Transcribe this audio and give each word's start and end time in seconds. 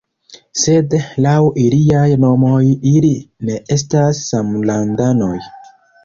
Sed 0.59 0.93
laŭ 1.25 1.33
iliaj 1.63 2.05
nomoj 2.23 2.61
ili 2.91 3.11
ne 3.49 3.57
estas 3.75 4.23
samlandanoj! 4.31 5.37